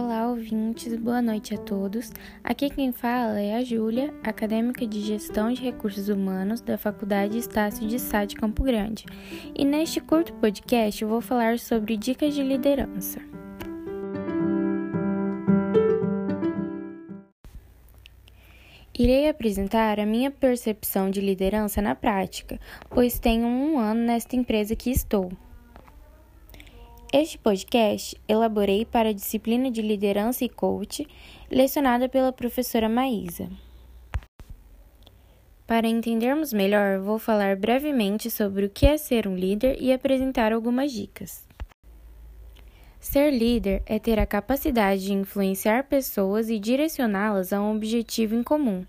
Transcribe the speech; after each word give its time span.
Olá, 0.00 0.28
ouvintes, 0.28 0.94
boa 0.94 1.20
noite 1.20 1.56
a 1.56 1.58
todos. 1.58 2.12
Aqui 2.44 2.70
quem 2.70 2.92
fala 2.92 3.40
é 3.40 3.56
a 3.56 3.64
Júlia, 3.64 4.14
acadêmica 4.22 4.86
de 4.86 5.00
Gestão 5.00 5.52
de 5.52 5.60
Recursos 5.60 6.08
Humanos 6.08 6.60
da 6.60 6.78
Faculdade 6.78 7.36
Estácio 7.36 7.84
de 7.84 7.98
Sá 7.98 8.24
de 8.24 8.36
Campo 8.36 8.62
Grande. 8.62 9.04
E 9.56 9.64
neste 9.64 10.00
curto 10.00 10.32
podcast 10.34 11.02
eu 11.02 11.08
vou 11.08 11.20
falar 11.20 11.58
sobre 11.58 11.96
dicas 11.96 12.32
de 12.32 12.44
liderança. 12.44 13.18
Irei 18.96 19.28
apresentar 19.28 19.98
a 19.98 20.06
minha 20.06 20.30
percepção 20.30 21.10
de 21.10 21.20
liderança 21.20 21.82
na 21.82 21.96
prática, 21.96 22.60
pois 22.88 23.18
tenho 23.18 23.48
um 23.48 23.80
ano 23.80 24.02
nesta 24.02 24.36
empresa 24.36 24.76
que 24.76 24.90
estou. 24.90 25.32
Este 27.10 27.38
podcast 27.38 28.20
elaborei 28.28 28.84
para 28.84 29.08
a 29.08 29.14
disciplina 29.14 29.70
de 29.70 29.80
Liderança 29.80 30.44
e 30.44 30.48
Coach, 30.48 31.08
lecionada 31.50 32.06
pela 32.06 32.30
professora 32.30 32.86
Maísa. 32.86 33.48
Para 35.66 35.88
entendermos 35.88 36.52
melhor, 36.52 36.98
vou 37.00 37.18
falar 37.18 37.56
brevemente 37.56 38.30
sobre 38.30 38.66
o 38.66 38.68
que 38.68 38.84
é 38.84 38.98
ser 38.98 39.26
um 39.26 39.34
líder 39.34 39.80
e 39.80 39.90
apresentar 39.90 40.52
algumas 40.52 40.92
dicas. 40.92 41.48
Ser 43.00 43.30
líder 43.30 43.82
é 43.86 43.98
ter 43.98 44.18
a 44.18 44.26
capacidade 44.26 45.06
de 45.06 45.14
influenciar 45.14 45.84
pessoas 45.84 46.50
e 46.50 46.58
direcioná-las 46.58 47.54
a 47.54 47.62
um 47.62 47.74
objetivo 47.74 48.34
em 48.34 48.42
comum. 48.42 48.84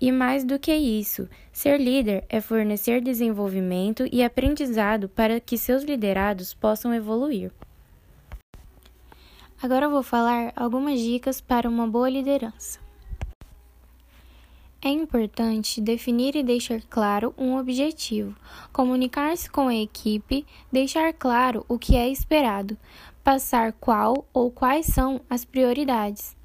E 0.00 0.12
mais 0.12 0.44
do 0.44 0.58
que 0.58 0.74
isso, 0.74 1.28
ser 1.50 1.80
líder 1.80 2.24
é 2.28 2.40
fornecer 2.40 3.00
desenvolvimento 3.00 4.06
e 4.12 4.22
aprendizado 4.22 5.08
para 5.08 5.40
que 5.40 5.56
seus 5.56 5.82
liderados 5.82 6.52
possam 6.52 6.92
evoluir. 6.92 7.50
Agora 9.62 9.88
vou 9.88 10.02
falar 10.02 10.52
algumas 10.54 11.00
dicas 11.00 11.40
para 11.40 11.68
uma 11.68 11.88
boa 11.88 12.10
liderança. 12.10 12.78
É 14.82 14.90
importante 14.90 15.80
definir 15.80 16.36
e 16.36 16.42
deixar 16.42 16.82
claro 16.82 17.34
um 17.38 17.56
objetivo, 17.56 18.36
comunicar-se 18.72 19.50
com 19.50 19.66
a 19.68 19.74
equipe, 19.74 20.46
deixar 20.70 21.12
claro 21.14 21.64
o 21.66 21.78
que 21.78 21.96
é 21.96 22.08
esperado, 22.08 22.76
passar 23.24 23.72
qual 23.72 24.26
ou 24.32 24.50
quais 24.50 24.86
são 24.86 25.20
as 25.28 25.44
prioridades, 25.44 26.36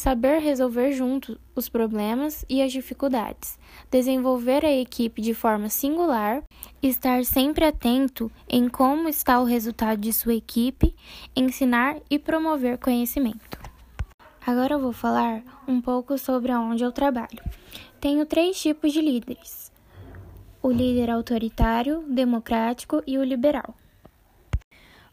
saber 0.00 0.40
resolver 0.40 0.92
juntos 0.92 1.36
os 1.54 1.68
problemas 1.68 2.42
e 2.48 2.62
as 2.62 2.72
dificuldades, 2.72 3.58
desenvolver 3.90 4.64
a 4.64 4.72
equipe 4.72 5.20
de 5.20 5.34
forma 5.34 5.68
singular, 5.68 6.42
estar 6.82 7.22
sempre 7.22 7.66
atento 7.66 8.32
em 8.48 8.66
como 8.66 9.10
está 9.10 9.38
o 9.38 9.44
resultado 9.44 10.00
de 10.00 10.10
sua 10.10 10.32
equipe, 10.32 10.94
ensinar 11.36 11.98
e 12.08 12.18
promover 12.18 12.78
conhecimento. 12.78 13.60
Agora 14.46 14.74
eu 14.74 14.80
vou 14.80 14.92
falar 14.92 15.42
um 15.68 15.82
pouco 15.82 16.16
sobre 16.16 16.50
aonde 16.50 16.82
eu 16.82 16.90
trabalho. 16.90 17.42
Tenho 18.00 18.24
três 18.24 18.58
tipos 18.58 18.94
de 18.94 19.02
líderes: 19.02 19.70
o 20.62 20.70
líder 20.70 21.10
autoritário, 21.10 22.02
democrático 22.08 23.02
e 23.06 23.18
o 23.18 23.22
liberal. 23.22 23.74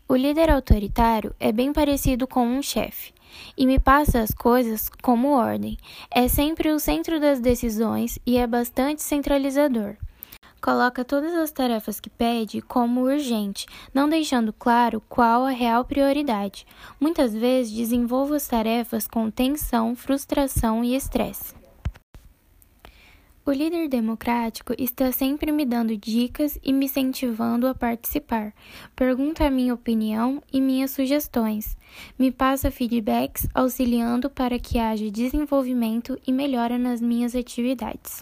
O 0.07 0.15
líder 0.15 0.49
autoritário 0.49 1.35
é 1.37 1.51
bem 1.51 1.73
parecido 1.73 2.25
com 2.25 2.47
um 2.47 2.61
chefe 2.61 3.16
e 3.57 3.65
me 3.65 3.79
passa 3.79 4.21
as 4.21 4.31
coisas 4.31 4.89
como 5.01 5.31
ordem. 5.31 5.77
É 6.09 6.27
sempre 6.27 6.71
o 6.71 6.79
centro 6.79 7.19
das 7.19 7.39
decisões 7.39 8.19
e 8.25 8.37
é 8.37 8.45
bastante 8.45 9.01
centralizador. 9.01 9.95
Coloca 10.61 11.05
todas 11.05 11.33
as 11.33 11.51
tarefas 11.51 11.99
que 11.99 12.09
pede 12.09 12.61
como 12.61 13.01
urgente, 13.01 13.67
não 13.93 14.09
deixando 14.09 14.51
claro 14.51 15.01
qual 15.07 15.45
a 15.45 15.51
real 15.51 15.85
prioridade. 15.85 16.65
Muitas 16.99 17.33
vezes 17.33 17.71
desenvolvo 17.71 18.33
as 18.33 18.47
tarefas 18.47 19.07
com 19.07 19.29
tensão, 19.29 19.95
frustração 19.95 20.83
e 20.83 20.95
estresse. 20.95 21.56
O 23.47 23.51
líder 23.53 23.87
democrático 23.87 24.73
está 24.77 25.09
sempre 25.09 25.53
me 25.53 25.65
dando 25.65 25.95
dicas 25.95 26.59
e 26.61 26.73
me 26.73 26.83
incentivando 26.83 27.65
a 27.65 27.73
participar. 27.73 28.53
Pergunta 28.93 29.45
a 29.45 29.49
minha 29.49 29.73
opinião 29.73 30.43
e 30.51 30.59
minhas 30.59 30.91
sugestões. 30.91 31.77
Me 32.19 32.29
passa 32.29 32.69
feedbacks 32.69 33.47
auxiliando 33.53 34.29
para 34.29 34.59
que 34.59 34.77
haja 34.77 35.09
desenvolvimento 35.09 36.19
e 36.27 36.33
melhora 36.33 36.77
nas 36.77 36.99
minhas 36.99 37.37
atividades. 37.37 38.21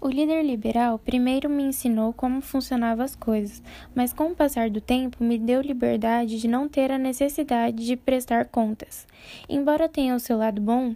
O 0.00 0.08
líder 0.08 0.44
liberal 0.44 0.96
primeiro 0.96 1.50
me 1.50 1.64
ensinou 1.64 2.12
como 2.12 2.40
funcionavam 2.40 3.04
as 3.04 3.16
coisas, 3.16 3.60
mas 3.92 4.12
com 4.12 4.28
o 4.28 4.34
passar 4.34 4.70
do 4.70 4.80
tempo 4.80 5.24
me 5.24 5.36
deu 5.36 5.60
liberdade 5.60 6.38
de 6.38 6.46
não 6.46 6.68
ter 6.68 6.92
a 6.92 6.98
necessidade 6.98 7.84
de 7.84 7.96
prestar 7.96 8.44
contas. 8.44 9.08
Embora 9.48 9.88
tenha 9.88 10.14
o 10.14 10.20
seu 10.20 10.38
lado 10.38 10.62
bom, 10.62 10.94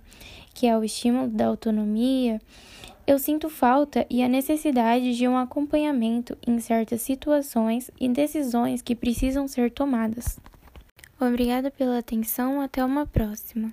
que 0.55 0.69
é 0.69 0.79
o 0.79 0.85
estímulo 0.85 1.27
da 1.27 1.47
autonomia, 1.47 2.41
eu 3.05 3.19
sinto 3.19 3.51
falta 3.51 4.07
e 4.09 4.23
a 4.23 4.29
necessidade 4.29 5.17
de 5.17 5.27
um 5.27 5.37
acompanhamento 5.37 6.39
em 6.47 6.61
certas 6.61 7.03
situações 7.03 7.91
e 8.01 8.09
decisões 8.09 8.83
que 8.83 8.95
precisam 8.95 9.49
ser 9.49 9.73
tomadas. 9.73 10.39
Obrigada 11.21 11.73
pela 11.73 11.99
atenção, 11.99 12.61
até 12.61 12.85
uma 12.85 13.05
próxima. 13.05 13.73